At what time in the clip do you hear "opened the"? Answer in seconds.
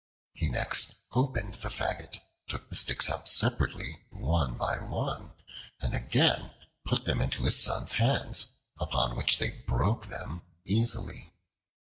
1.11-1.69